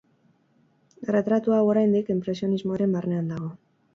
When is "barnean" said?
2.99-3.33